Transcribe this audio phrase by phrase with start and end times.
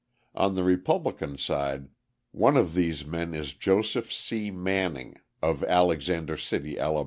[0.33, 1.89] On the Republican side
[2.31, 4.49] one of these men is Joseph C.
[4.49, 6.99] Manning, of Alexander City, Ala.